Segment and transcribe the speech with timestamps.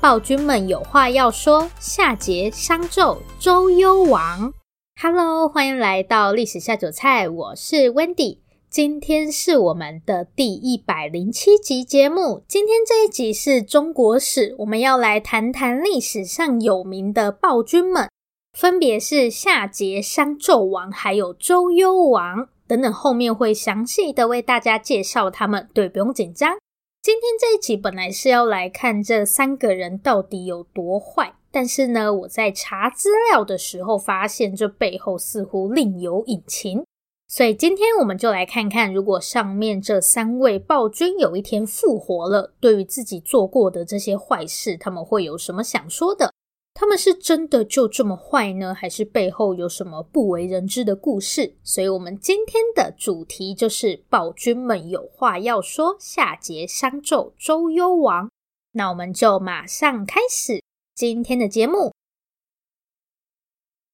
[0.00, 4.52] 暴君们有话要说，夏桀、商纣、周幽王。
[5.00, 8.38] Hello，欢迎来到历史下酒菜，我是 Wendy。
[8.70, 12.44] 今天是我们的第一百零七集节目。
[12.46, 18.08] 今天这一集是中国史，我们要来谈谈历史上有名的暴君们，
[18.56, 22.92] 分别是夏桀、商纣王，还有周幽王等等。
[22.92, 26.56] 后面会详细的为大家介绍他们，对，不用紧张。
[27.08, 36.84] 今天这一集本来是要来看这三个人到底有多坏，但是呢，我在查资料的时候发现这背后似乎另有隐情，
[37.26, 46.34] 所以今天我们就来看看，如果上面这三位暴君有一天复活了，对于自己做过的这些坏事，他们会有什么想说的？
[46.80, 48.72] 他们是真的就这么坏呢？
[48.72, 51.56] 还是背后有什么不为人知的故事？
[51.64, 58.30] 所以，我们今天的主题就是暴君们有话要说：夏桀、商纣、周幽王。
[58.74, 60.62] 那我们就马上开始
[60.94, 61.92] 今天的节目。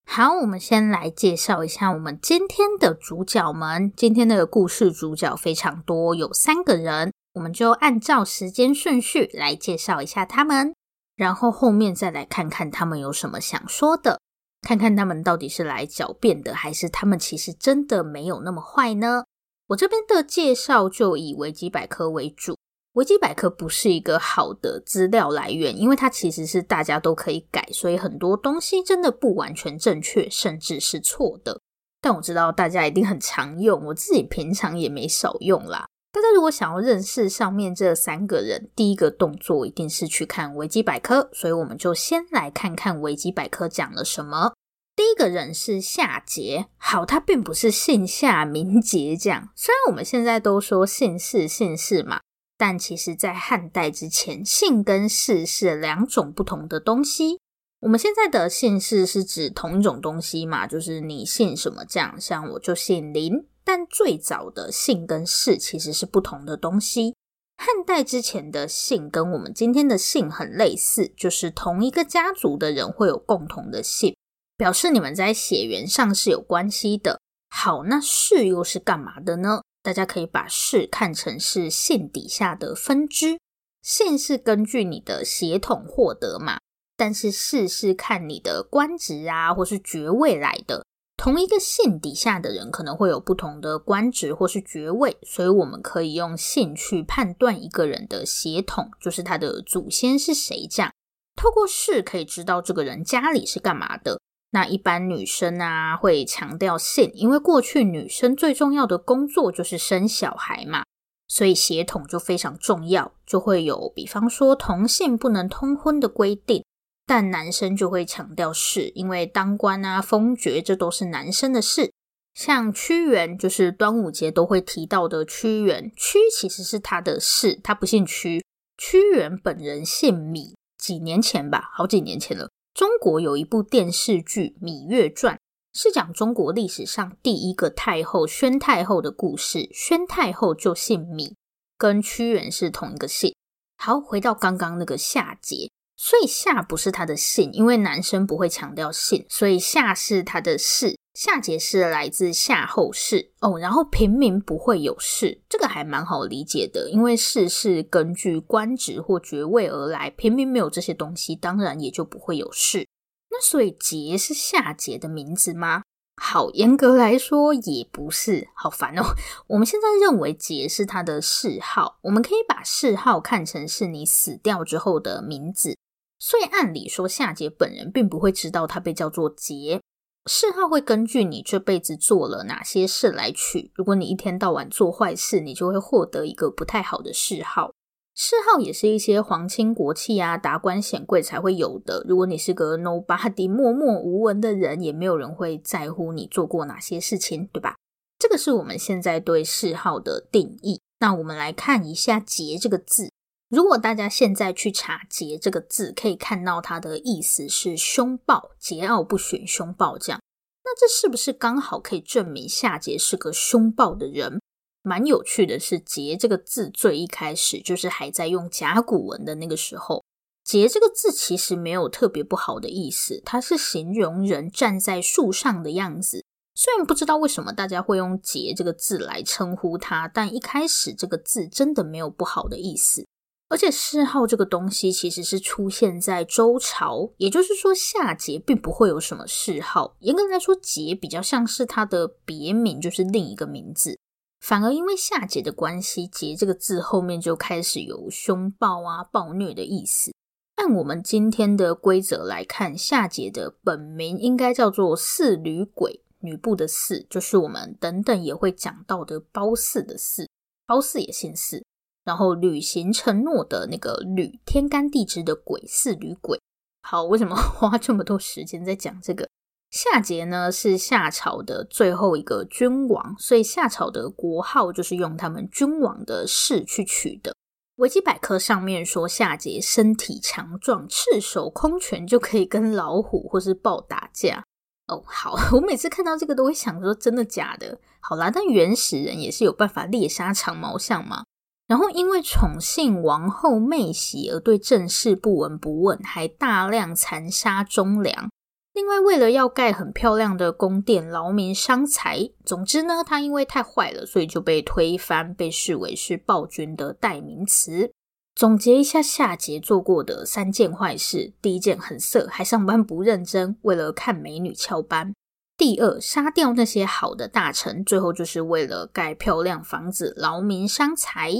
[0.05, 3.91] 好，我们先来介绍一下我们今天的主角们。
[3.97, 10.75] 今天的故事主角非常多，有三个人，我们就按照时间顺序来介绍一下他们。
[11.17, 14.21] 然后后面再来看看他们有什么想说的，
[14.63, 19.25] 看看他们到底是来狡辩的，还是他们其实真的没有那么坏呢？
[19.69, 22.57] 我这边的介绍就以维基百科为主，
[22.93, 31.61] 维基百科不是一个好的资料来源，因为它其实是大家都可以改，所以很多东西真的不完全正确，甚至是错的。
[32.01, 35.87] 但我知道大家一定很常用，我自己平常也没少用啦。
[36.15, 44.53] 大家如果想要认识上面这三个人，第一个动作一定是去看维基百科，所以我们就先来看看维基百科讲了什么。
[44.95, 49.49] 第一个人是夏桀，好，他并不是姓夏名桀这样。
[49.57, 52.21] 虽然我们现在都说姓氏姓氏嘛，
[52.57, 57.41] 但其实在汉代之前，姓跟氏是两种不同的东西。
[57.81, 63.33] 我们现在的姓氏是指同一种东西嘛，就是你姓什么这样，像我就姓林。
[63.65, 67.15] 但最早的姓跟氏其实是不同的东西。
[67.57, 74.17] 汉代之前的姓跟我们今天的姓很类似，就是同一个家族的人会有共同的姓，
[74.57, 77.21] 表示你们在血缘上是有关系的。
[77.49, 79.63] 好，那氏又是干嘛的呢？
[79.83, 83.39] 大家可以把氏看成是姓底下的分支。
[83.83, 86.59] 姓是根据你的血统获得嘛，
[86.97, 90.85] 但是氏是看你的官职啊或是爵位来的。
[91.17, 100.67] 同一个姓底下的人可能会有不同的官职或是爵位，所以我们可以用姓去判断一个人的血统，就是他的祖先是谁。
[100.69, 100.93] 这样
[101.37, 104.21] 透过氏可以知道这个人家里是干嘛的。
[104.51, 110.85] 那一般女生啊会强调姓，因为过去女生最重要的工作就是生小孩嘛，
[111.27, 116.65] 所以血统就非常重要，就会有比方说同姓不能通婚的规定。
[117.07, 121.93] 但男生就会强调是，因为当官啊、封爵，这都是男生的事。
[122.33, 128.45] 像屈原，就是端午节都会提到的屈原，屈其实是他的氏，他不姓屈。
[128.77, 132.51] 屈原本人姓芈，几年前吧，好几年前了。
[132.73, 135.37] 中国有一部电视剧《芈月传》，
[135.79, 139.69] 是讲中国历史上第一个太后宣太后的故事。
[139.73, 141.35] 宣太后就姓芈，
[141.79, 143.33] 跟屈原是同一个姓。
[143.77, 145.71] 好，回到刚刚那个夏桀。
[145.97, 150.97] 所以夏不是他的姓，因为男生不会强调姓，所以夏是他的氏。
[151.15, 162.89] 夏桀是来自夏后氏哦，然后平民不会有氏，这个还蛮好理解的，因为氏是根据官职或爵位而来，平民没有这些东西，当然也就不会有氏。
[163.31, 165.83] 那所以桀是夏桀的名字吗？
[166.21, 169.03] 好，严格来说也不是，好烦哦。
[169.47, 175.77] 我们现在认为桀是他的谥号，我们可以把谥号看成是你死掉之后的名字。
[176.19, 179.81] 所以按理说，夏桀本人并不会知道他被叫做桀。
[180.27, 183.71] 谥号会根据你这辈子做了哪些事来取。
[183.75, 187.73] 如果你一天到晚做坏事，你就会获得一个不太好的谥号。
[188.15, 192.03] 谥号也是一些皇亲国戚啊、达官显贵才会有的。
[192.09, 197.77] 如果你是个 nobody 默默无闻的人，也没有人会在乎你做过哪些事情，对吧？
[198.19, 200.81] 这个是我们现在对谥号的定义。
[201.01, 203.11] 那我们来看一下“桀”这个字。
[203.55, 210.21] 如果大家现在去查“桀”这个字，可以看到它的意思是凶暴、桀骜不驯、凶暴这样。
[210.65, 214.41] 那这是不是刚好可以证明夏桀是个凶暴的人？
[214.83, 220.03] 蛮有趣的是，“桀”这个字最一开始就是还在用甲骨文的那个时候
[220.45, 226.25] ，“桀”这个字其实没有特别不好的意思，它是形容人站在树上的样子。
[226.55, 233.07] 虽然不知道为什么大家会用“桀”这个字来称呼他，但一开始这个字真的没有不好的意思。
[233.55, 239.95] 而且谥号这个东西其实是出现在周朝，也就是说夏桀并不会有什么谥号。
[240.01, 243.97] 严格来说，桀比较像是他的别名，就是另一个名字。
[244.41, 250.13] 反而因为夏桀的关系，“桀”这个字后面就开始有凶暴啊、暴虐的意思。
[250.57, 256.03] 按我们今天的规则来看，夏桀的本名应该叫做四吕鬼。
[256.19, 260.27] 吕布的四，就是我们等等也会讲到的褒姒的姒，
[260.67, 261.63] 褒姒也姓姒。
[262.05, 266.39] 然后履行承诺的那个履，天干地支的癸，四吕轨。
[266.83, 269.29] 好，为什么 花这么多时间在讲这个？
[269.71, 277.35] 夏桀呢是夏朝的最后一个君王，所以夏朝的国号就是用他们君王的氏去取的。
[277.77, 284.45] 维基百科上面说夏桀身体强壮，赤手空拳就可以跟老虎或是豹打架。
[284.87, 287.81] 哦，好， 我每次看到这个都会想说，真的假的？
[287.99, 291.25] 好啦，但原始人也是有办法猎杀长毛象嘛。
[291.67, 298.29] 然后因为宠幸王后媚喜而对政事不闻不问，还大量残杀忠良。
[298.75, 302.29] 另外，为了要盖很漂亮的宫殿，劳民伤财。
[302.45, 307.93] 总之呢，他因为太坏了，所以就被推翻，被视为是暴君的代名词。
[308.35, 315.13] 总结一下夏桀做过的三件坏事：第一件很色，还上班不认真，为了看美女翘班；
[315.57, 321.33] 第二，杀掉那些好的大臣，最后就是为了盖漂亮房子，劳民伤财。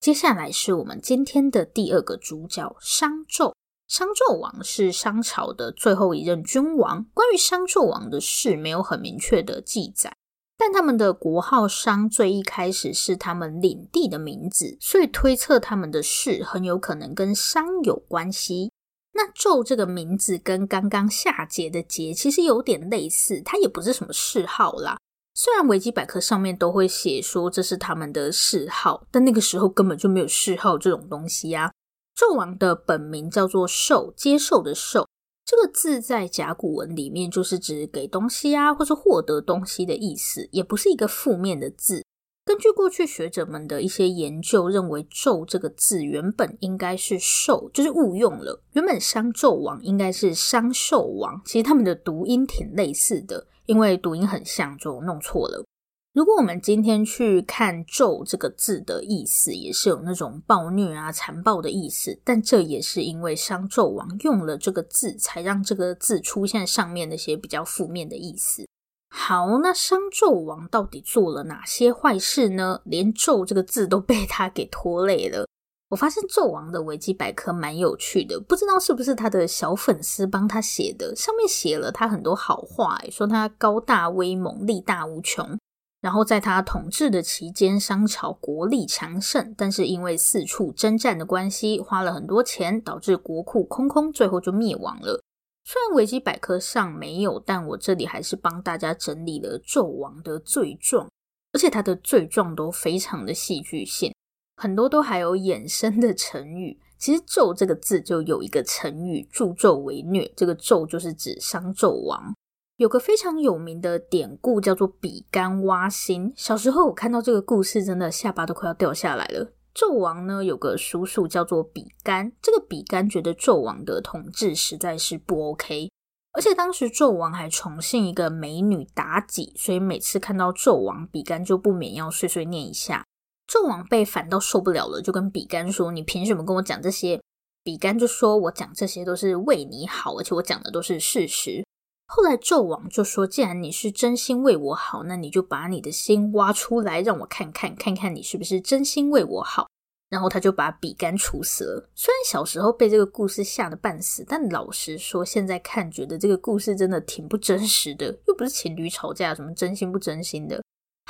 [0.00, 3.52] 接下来是我们今天的第二个主角商纣。
[3.86, 10.16] 商纣王是商朝的最后一任君王，关于商纣王的事没有很明确的记载。
[10.56, 18.72] 但他们的国号商最一开始是他们领地的名字，所以推测他们的事很有可能跟商有关系。
[19.12, 24.96] 那纣这个名字跟刚刚夏桀的桀其实有点类似，它也不是什么谥号啦。
[25.34, 31.70] 虽然维基百科上面都会写说这是他们的谥号，但那个时候根本就没有谥号这种东西啊。
[32.16, 35.08] 纣王的本名叫做受，接受的受。
[35.46, 42.04] 这个字在甲骨文里面就是指给东西啊，或是获得东西的意思，也不是一个负面的字。
[42.44, 48.62] 根据过去学者们的一些研究，认为“纣”这个字原本应该是“受”，就是误用了。
[48.72, 55.64] 原本商纣王应该是商绣王，其实他们的读音挺类似的，因为读音很像，就弄错了。
[56.12, 68.66] 如果我们今天去看“纣”这个字的意思，也是有那种暴虐啊、残暴的意思，但这也是因为商纣王用了这个字，才让这个字出现上面那些比较负面的意思。
[69.08, 72.80] 好，那商纣王到底做了哪些坏事呢？
[72.84, 75.46] 连“纣”这个字都被他给拖累了。
[75.90, 85.58] 我发现纣王的维基百科蛮有趣的，不知道是不是他的小粉丝帮他写的，上面写了他很多好话，说他高大威猛、力大无穷。
[86.00, 95.20] 然后在他统治的期间，商朝国力强盛，但是因为四处征战的关系，花了很多钱，导致国库空空，最后就灭亡了。
[95.64, 101.10] 虽然维基百科上没有，但我这里还是帮大家整理了纣王的罪状，
[101.52, 104.14] 而且他的罪状都非常的戏剧性，
[104.60, 106.78] 很多都还有衍生的成语。
[106.98, 112.34] 其实“纣”这个字就有一个成语“助纣为虐”，这个“纣”就是指商纣王。
[112.76, 116.30] 有个非常有名的典故叫做比干挖心。
[116.36, 119.50] 小时候我看到这个故事，真的下巴都快要掉下来了。
[119.74, 125.88] 纣王呢有个叔叔叫做比干，这个比干觉得纣王的统治实在是不 OK，
[126.32, 133.06] 而且当时纣王还宠幸一个美女妲己，所以每次看到纣王，比干就不免要碎碎念一下。
[133.50, 137.20] 纣王被烦到受不了了，就跟比干说：“你凭什么跟我讲这些？”
[137.64, 141.66] 比干就说：“我讲这些都是为你好，而且我讲的都是事实。”
[142.06, 149.66] 后来纣王就说：“既然你是真心为我好，那你就把你的心挖出来，让我看看，看看你是不是真心为我好。”
[150.08, 151.90] 然后他就把比干处死了。
[151.94, 160.60] 虽然小时候被这个故事吓得半死，但老实说，现在看觉得这个故事真的挺不真实的，又不是情侣吵架，什么真心不真心的。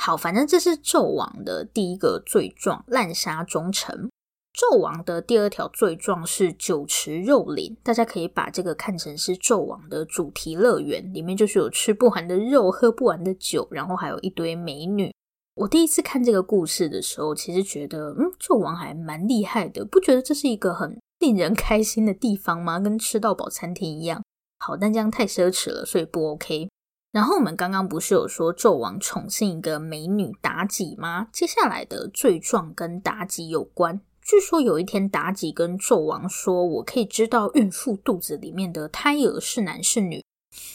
[0.03, 4.09] 好，反正这是纣王的第一个罪状，滥杀忠臣。
[4.51, 15.13] 纣王的第二条罪状是酒池肉林，大家可以把这个看成是纣王的主题乐园，里面就是有吃不完的肉，喝不完的酒，然后还有一堆美女。
[15.53, 22.79] 我第一次看这个故事的时候，其实觉得，嗯，纣王还蛮厉害的，不觉得这是一个很令人开心的地方吗？
[22.79, 24.23] 跟吃到饱餐厅一样。
[24.57, 26.67] 好，但这样太奢侈了，所以不 OK。
[27.11, 31.27] 然后我们刚刚不是有说纣王宠幸一个美女妲己吗？
[31.33, 33.99] 接下来的罪状跟妲己有关。
[34.21, 40.23] 据说有一天，妲己跟纣王说：“我可以知道孕妇肚子里面的胎儿是男是女。”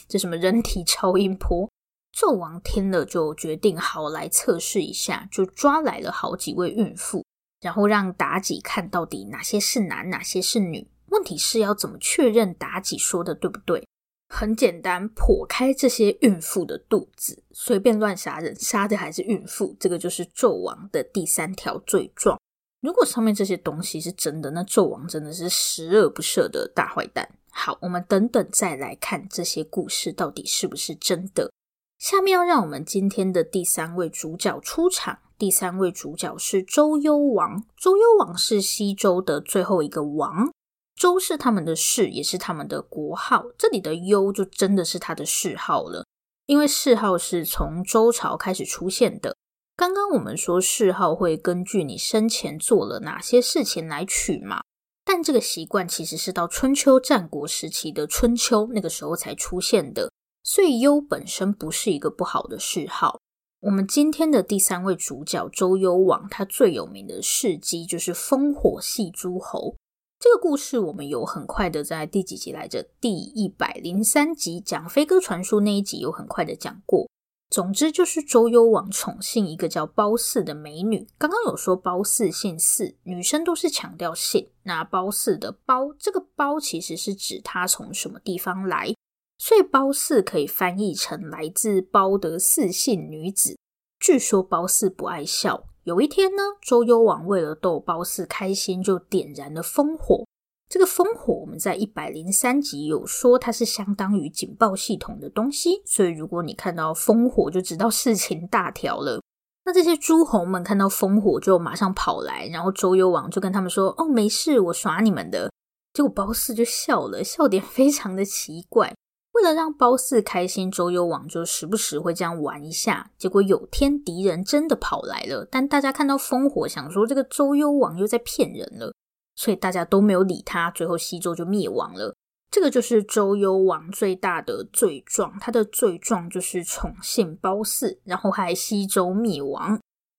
[0.09, 1.71] 这什么人体超音波？
[2.15, 7.25] 纣王听了就决定好来测试一下，就抓来了好几位孕妇，
[7.63, 10.87] 然后让妲己看到底哪些是男，哪些是女。
[11.07, 13.87] 问题是要怎么确认妲己说的对不对？
[14.29, 19.77] 很简单，剖开这些孕妇的肚子，随便乱杀人，杀的还是孕妇。
[19.79, 22.39] 这个就是纣王的第三条罪状。
[22.81, 27.29] 如果上面这些东西是真的，那纣王真的是十恶不赦的大坏蛋。
[27.51, 31.51] 好，我们等等再来看这些故事到底是不是真的。
[31.99, 35.19] 下面要让我们今天的第三位主角出场。
[35.39, 37.65] 第三位主角是周幽王。
[37.77, 40.53] 周幽王是西周的最后一个王，
[40.97, 43.45] 周是他们的氏，也是他们的国号。
[43.59, 46.07] 这里的幽就真的是他的谥号了，
[46.47, 49.37] 因为谥号是从周朝开始出现的。
[49.77, 54.63] 刚刚我们说谥号会根据你生前做了哪些事情来取嘛，
[55.05, 60.11] 但这个习惯其实是到春秋战国时期的春秋那个时候才出现的，
[60.43, 63.21] 所以幽本身不是一个不好的谥号。
[63.61, 69.77] 我们今天的第三位主角周幽王，他最有名的事迹就是烽火戏诸侯。
[70.19, 72.89] 这个故事我们有很快的在第几集来着？
[73.01, 77.07] 第一百零三集讲飞鸽传书那一集有很快的讲过。
[77.51, 81.07] 总之就是周幽王宠幸一个叫褒姒的美女。
[81.19, 84.49] 刚刚有说褒姒姓姒，女生都是强调姓。
[84.63, 88.95] 那褒姒的褒，这个褒其实是指她从什么地方来，
[89.39, 93.57] 所以褒姒可以翻译成来自褒的四姓女子。
[94.01, 100.27] 据说褒姒不爱笑，有一天呢，周幽王为了逗褒姒开心，就点燃了烽火。
[100.69, 109.23] 这个烽火，我们在一百零三集有说，它是相当于警报系统的东西，所以如果你看到烽火，就知道事情大条了。
[109.65, 115.53] 那这些诸侯们看到烽火，就马上跑来，然后周幽王就跟他们说：“哦，没事，我耍你们的。”
[115.95, 118.93] 结果褒姒就笑了，笑点非常的奇怪。
[119.37, 123.11] 为了让褒姒开心，周幽王就时不时会这样玩一下。
[123.19, 128.95] 结果有天敌人真的跑来了，但大家看到烽火，想说这个周幽王又在骗人了。
[129.35, 132.15] 所以大家都没有理他，最后西周就灭亡了。
[132.51, 139.79] 这个就是周幽王最大的罪状，他的罪状就是宠幸褒姒，然后还西周灭亡。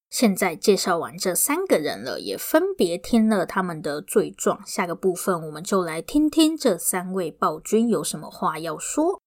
[0.09, 4.65] 现在介绍完这三个人了，也分别听了他们的罪状。
[4.65, 9.21] 下个部分我们就来听听这三位暴君有什么话要说。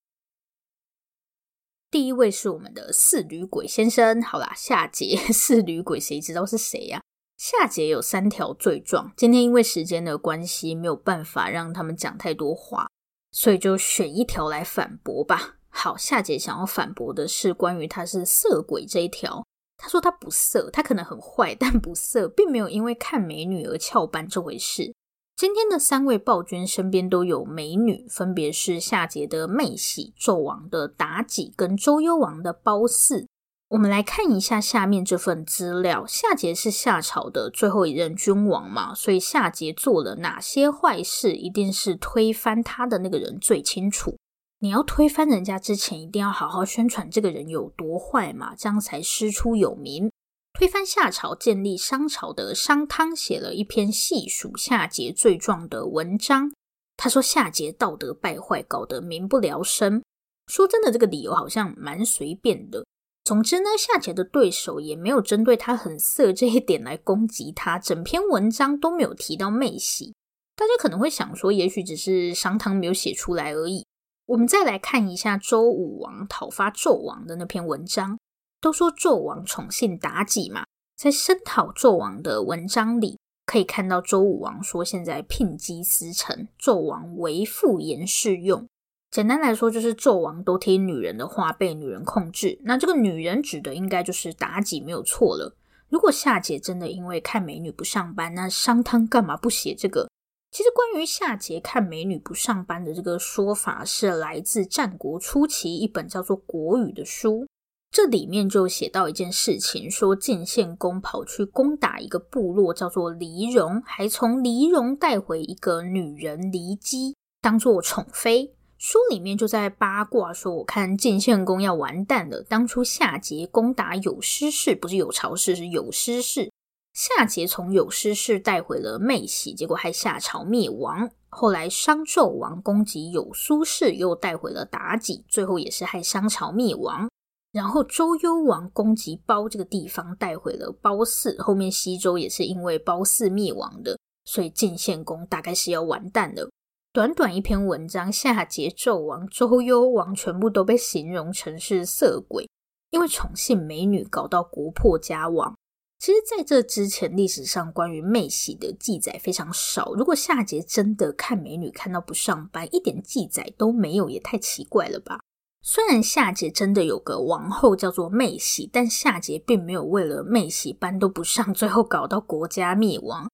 [1.91, 4.23] 第一位是我们的四女鬼先生。
[4.23, 7.03] 好啦，夏桀， 似女鬼谁知道是谁呀？
[7.37, 12.87] 夏桀有三条罪状，今天因为时间的关系，没有办法让他们讲太多话，
[13.33, 15.57] 所以就选一条来反驳吧。
[15.69, 19.45] 好，夏桀想要反驳的是关于他是色鬼这一条。
[19.81, 24.95] 他说他不色，他可能很坏，但不色，并没有因为看美女而翘班这回事。
[25.35, 33.27] 今天的三位暴君身边都有美女，分别是夏桀的妹喜、纣王的妲己跟周幽王的褒姒。
[33.71, 36.05] 我们来看一下下面这份资料。
[36.07, 44.17] 夏桀是夏朝的最后一任君王嘛，所以夏桀做了哪些坏事，一定是推翻他的那个人最清楚。
[44.63, 50.13] 你要推翻人家之前，一定要好好宣传这个人有多坏嘛，这样才师出有名。
[50.53, 56.53] 推翻夏朝、建立商朝的商汤写了一篇细数夏桀罪状的文章。
[56.99, 60.03] 他说夏桀道德败坏，搞得民不聊生。
[60.49, 62.85] 说真的，这个理由好像蛮随便的。
[63.25, 70.13] 总之呢，夏桀的对手也没有针对他很色这一点来攻击他，整篇文章都没有提到妹喜。
[70.55, 73.87] 大家可能会想说，也许只是商汤没有写出来而已。
[74.31, 78.17] 我们再来看一下周武王讨伐纣王的那篇文章，
[78.61, 80.65] 都说纣王宠幸妲己嘛，
[80.97, 88.65] 在声讨纣王的文章里，可以看到周武王说现在聘姬司晨，纣王为妇言适用。
[89.11, 92.61] 简单来说，就是纣王都听女人的话，被女人控制。
[92.63, 95.57] 那这个女人指的应该就是妲己，没有错了。
[95.89, 100.09] 如果夏桀真的因为看美女不上班，那商汤干嘛不写这个？
[100.51, 107.47] 其实关于夏桀看美女不上班的这个说法，是来自战国初期一本叫做《国语》的书。
[107.93, 118.55] 这里面就写到一件事情，说晋献公跑去攻打一个部落，叫做黎戎，还从黎戎带回一个女人黎姬，当做宠妃。
[118.79, 122.43] 书里面就在八卦说，我看晋献公要完蛋了。
[122.49, 126.51] 当初夏桀攻打有施氏，不是有巢氏，是有施氏。
[126.93, 131.11] 夏桀从有师氏带回了妹喜，结果害夏朝灭亡。
[131.29, 137.09] 后来商纣王攻击有苏氏，又带回了妲己，最后也是害商朝灭亡。
[137.53, 146.51] 然后周幽王攻击褒这个地方，带回了褒姒，后面西周也是因为褒姒灭亡的，所以晋献公大概是要完蛋了。
[146.93, 152.49] 短短一篇文章，夏桀、纣王、周幽王全部都被形容成是色鬼，
[152.91, 155.55] 因为宠幸美女搞到国破家亡。
[156.01, 159.93] 其实，在这之前，历史上关于妹喜的记载非常少。
[159.93, 165.21] 如果夏桀真的看美女看到不上班，一点记载都没有，也太奇怪了吧？
[165.63, 173.29] 虽然夏桀真的有个王后叫做妹喜，但夏桀并没有为了妹喜班都不上，最后搞到国家灭亡。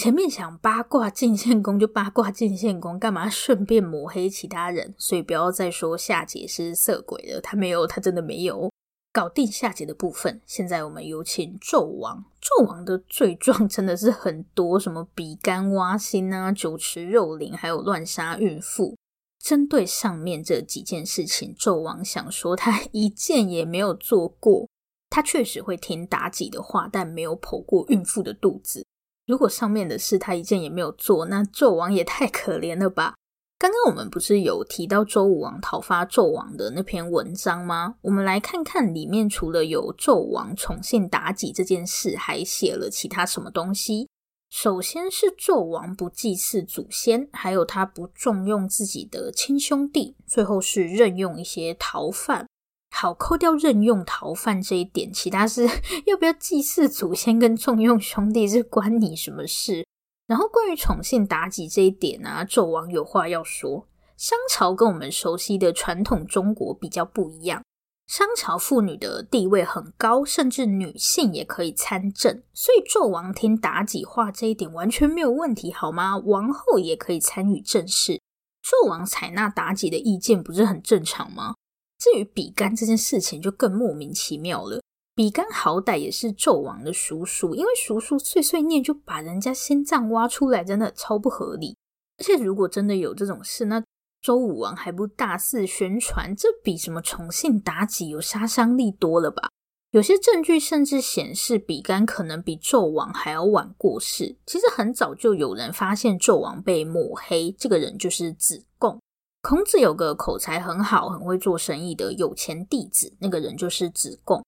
[0.00, 4.94] 前面想八卦晋献公就八卦晋献公，干嘛顺便抹黑其他人？
[4.96, 8.71] 所以不要再说夏桀是色鬼了，他没有，他真的没有。
[9.12, 12.24] 搞定下集的部分，现在我们有请纣王。
[12.40, 18.96] 纣王的罪状真的是很多，什么比干挖心啊、酒池肉林，还有乱杀孕妇。
[19.38, 24.68] 针对上面这几件事情，纣王想说他 一件也没有做过。
[25.10, 28.86] 他确实会听妲己的话，但没有剖过孕妇的肚子。
[29.26, 33.14] 如果上面的事他一件也没有做，那纣王也太可怜了吧？
[33.62, 37.94] 刚刚我们不是有提到周武王讨伐纣王的那篇文章吗？
[38.02, 44.08] 我们来看看里面除了有纣王宠幸妲己这件事，还写了其他什么东西。
[44.50, 52.48] 首先是纣王不祭祀祖先，还有他不重用自己的亲兄弟，最后是任用一些逃犯。
[52.90, 55.68] 好，扣掉任用逃犯这一点，其他是
[56.06, 59.86] 要不要祭祀祖先跟重用兄弟，是关你什么事？
[60.26, 63.88] 然后关于宠幸妲己这一点呢、纣王有话要说。
[64.16, 67.64] 商朝跟我们熟悉的传统中国比较不一样，
[68.06, 76.16] 商朝妇女的地位很高，甚至女性也可以参政，所以纣王听妲己话这一点完全没有问题，好吗？
[76.18, 78.20] 王后也可以参与政事，
[78.62, 81.54] 纣王采纳妲己的意见，不是很正常吗？
[81.98, 84.80] 至于比干这件事情就更莫名其妙了。
[85.14, 91.76] 比干好歹也是纣王的叔叔，因为叔叔碎碎念就把人家心脏挖出来，真的超不合理。
[92.18, 93.82] 而且如果真的有这种事，那
[94.22, 99.50] 周武王还不大肆宣传，这比什么宠幸妲己有杀伤力多了吧？
[99.90, 104.38] 有些证据甚至显示比干可能比纣王还要晚过世。
[104.46, 108.98] 其实很早就有人发现纣王被抹黑，这个人就是子贡。
[109.42, 114.42] 孔子有个口才很好、很会做生意的有钱弟子，那个人就是子贡。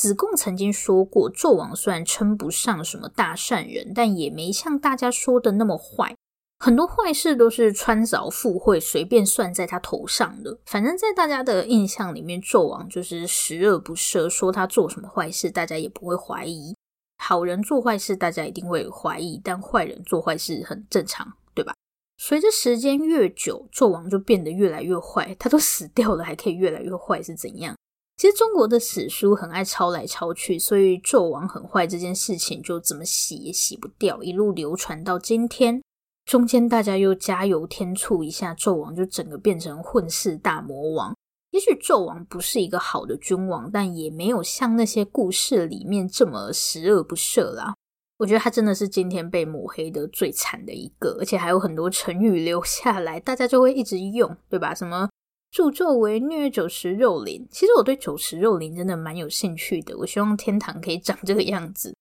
[0.00, 6.16] 子贡曾经说过，纣王虽然称不上什么大善人，但也没像大家说的那么坏。
[6.58, 10.58] 很多坏事都是穿凿附会、随便算在他头上的。
[10.64, 16.74] 反正，在大家的印象里面，纣王就是十恶不赦，说他做什么坏事，大家也不会怀疑。
[17.18, 21.74] 好人做坏事，大家一定会怀疑，但坏人做坏事很正常，对吧？
[22.16, 25.36] 随着时间越久，纣王就变得越来越坏。
[25.38, 27.76] 他都死掉了，还可以越来越坏，是怎样？
[28.20, 35.80] 其实中国的史书很爱抄来抄去，所以纣王很坏这件事情就怎么洗也洗不掉，一路流传到今天。
[36.26, 41.16] 中间大家又加油添醋一下，纣王就整个变成混世大魔王。
[41.52, 47.72] 也许纣王不是一个好的君王，但也没有像那些故事里面这么十恶不赦啦。
[48.18, 54.74] 我觉得他真的是今天被抹黑的最惨的一个，而且还有很多成语留下来，大家就会一直用，对吧？
[54.74, 55.08] 什么
[55.50, 57.46] 助纣为虐，酒池肉林。
[57.50, 61.94] 其实我对酒池肉林真的蛮有兴趣的，我希望天堂可以长这个样子。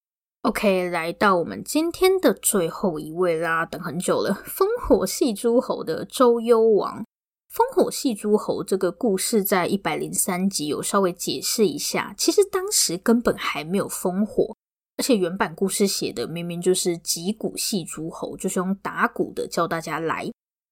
[0.44, 7.04] OK，来到我们今天的最后一位啦，等很久了，烽火戏诸侯的周幽王。
[7.52, 14.56] 烽火戏诸侯这个故事在一百零三集有稍微解释一下，其实当时根本还没有烽火。
[14.98, 20.30] 而且原版故事写的明明就是击鼓戏诸侯，就是用打鼓的叫大家来。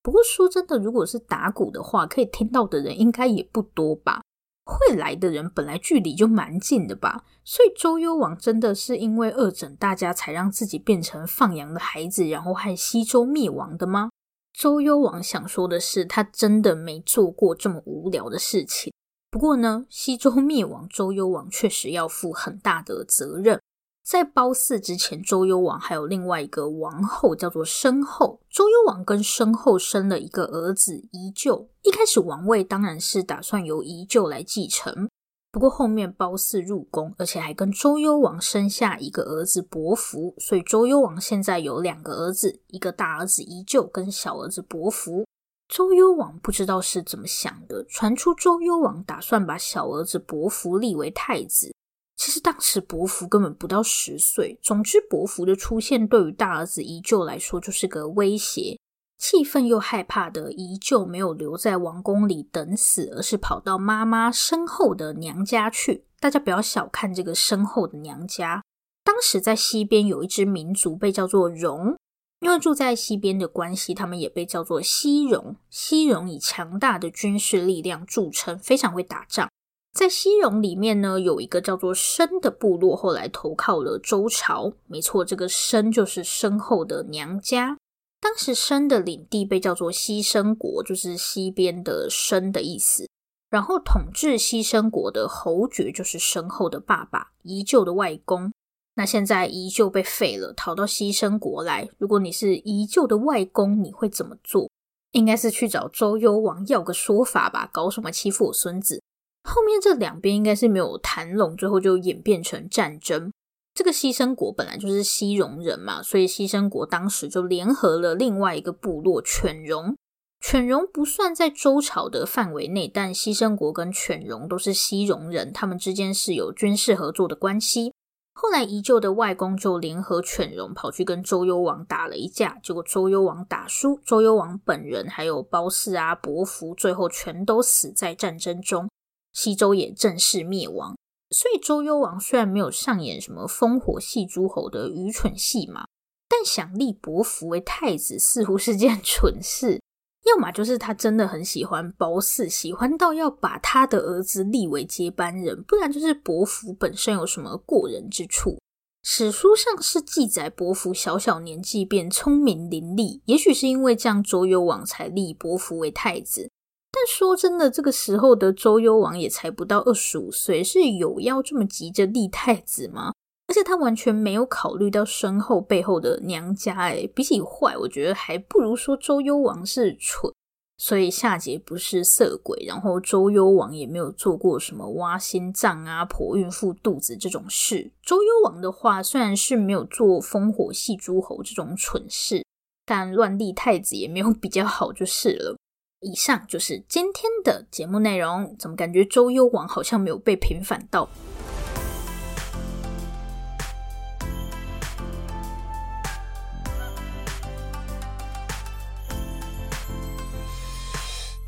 [0.07, 4.21] 不过说真的，如果是打鼓的话，可以听到的人应该也不多吧？
[4.63, 7.25] 会来的人本来距离就蛮近的吧？
[7.43, 14.09] 所以周幽王真的是因为恶整大家，才让自己变成放羊的孩子，然后害西周灭亡的吗？
[14.57, 18.93] 周幽王想说的是，他真的没做过这么无聊的事情。
[19.29, 23.59] 不过呢，西周灭亡，周幽王确实要负很大的责任。
[24.07, 28.39] 在褒姒之前，周幽王还有另外一个王后叫做申后。
[28.49, 31.67] 周幽王跟申后生了一个儿子宜臼。
[31.81, 35.09] 一开始王位当然是打算由宜臼来继承，
[35.51, 45.25] 不过后面褒姒入宫，而且还跟周幽王生下一个儿子伯服，所以周幽王现在有两个儿子，一个大儿子宜臼跟小儿子伯服。
[45.67, 51.73] 周幽王不知道是怎么想的，传出周幽王打算把小儿子伯服立为太子。
[52.17, 54.59] 其实当时伯服根本不到十岁。
[54.61, 58.77] 总之，伯服的出现对于大儿子宜臼来说就是个威胁。
[59.19, 66.05] 气愤又害怕的宜臼没有留在王宫里等死，而是跑到妈妈身后的娘家去。
[66.19, 68.63] 大家不要小看这个身后的娘家。
[69.03, 71.95] 当时在西边有一支民族被叫做戎，
[72.41, 75.55] 因为住在西边的关系，他们也被叫做西戎。
[75.69, 79.49] 西戎以强大的军事力量著称，非常会打仗。
[79.97, 84.71] 在西戎里面呢，有一个叫做申的部落，后来投靠了周朝。
[84.85, 87.75] 没错，这个申就是申后的娘家。
[88.21, 93.09] 当时申的领地被叫做西申国，就是西边的申的意思。
[93.49, 98.51] 然后统治西申国的侯爵就是申后的爸爸，宜旧的外公。
[98.93, 101.89] 那现在宜旧被废了，逃到西申国来。
[101.97, 104.69] 如果你是宜旧的外公，你会怎么做？
[105.13, 107.67] 应该是去找周幽王要个说法吧？
[107.73, 109.01] 搞什么欺负我孙子？
[109.47, 113.31] 后面这两边应该是没有谈拢，最后就演变成战争。
[113.73, 119.95] 这个西申国本来就是西戎人嘛，所以西申国当时就联合了另外一个部落犬戎。
[120.39, 127.93] 犬戎不算在周朝的范围内，但西申国跟犬戎都是西戎人，他们之间是有军事合作的关系。
[128.33, 138.87] 后来宜臼的外公就联合犬戎跑去跟周幽王打了一架，结果周幽王打输，周幽王本人还有褒姒啊、伯服，最后全都死在战争中。
[139.33, 140.97] 西周也正式灭亡，
[141.29, 145.85] 所以周幽王虽然没有上演什么烽火戏诸侯的愚蠢戏码，
[146.27, 149.81] 但想立伯服为太子似乎是件蠢事。
[150.25, 158.57] 要么就是他真的很喜欢褒姒，喜欢到要把他的儿子立为接班人；不然就是伯服本身有什么过人之处。
[159.03, 166.51] 史书上是记载伯服小小年纪便聪明伶俐，也许是因为这样，周幽王才立伯服为太子。
[166.99, 173.13] 但说真的，这个时候的周幽王也才不到二十五岁，是有要这么急着立太子吗？
[173.47, 180.33] 而且他完全没有考虑到身后背后的娘家，诶，比起坏，我觉得还不如说周幽王是蠢。
[180.79, 187.91] 所以夏桀不是色鬼，然后周幽王也没有做过什么挖心脏啊、剖孕妇肚子这种事。
[188.01, 192.43] 周幽王的话，虽然是没有做烽火戏诸侯这种蠢事，
[192.87, 195.55] 但乱立太子也没有比较好就是了。
[195.99, 198.55] 以上就是今天的节目内容。
[198.59, 201.09] 怎么感觉周幽王好像没有被平反到？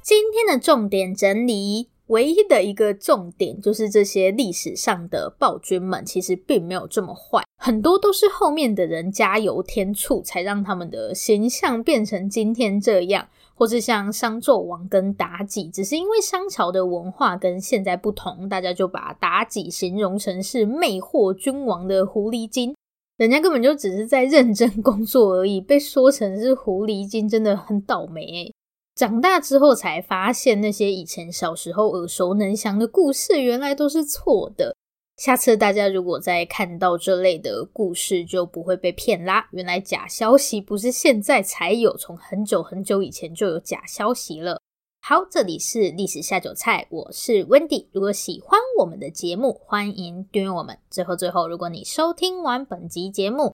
[0.02, 13.28] 今天的重点整理，唯一的一个重点就是这些历史上的暴君们其实并没有这么坏，很多都是后面的人加油添醋，才让他们的形象变成今天这样。
[13.60, 22.74] 或是像商纣王跟妲己，只是因为商朝的文化跟现在不同，大家就把妲己形容成是魅惑君王的狐狸精，
[23.18, 28.54] 人家根本就只是在认真工作而已，被说成是狐狸精，真的很倒霉欸。
[28.96, 34.74] 长大之后才发现，那些以前小时候耳熟能详的故事，原来都是错的。
[35.20, 39.50] 下次大家如果再看到这类的故事，就不会被骗啦。
[39.52, 44.62] 原来假消息不是现在才有，从很久很久以前就有假消息了。
[45.02, 47.88] 好，这里是历史下酒菜，我是 Wendy。
[47.92, 50.78] 如果喜欢我们的节目，欢迎订阅我们。
[50.90, 53.54] 最后最后，如果你收听完本集节目，